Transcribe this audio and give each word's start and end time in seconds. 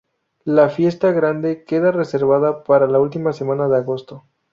La 0.45 0.69
fiesta 0.69 1.11
grande 1.11 1.63
queda 1.63 1.91
reservada 1.91 2.63
para 2.63 2.87
la 2.87 2.97
última 2.97 3.33
semana 3.33 3.67
de 3.67 3.77
agosto. 3.77 4.23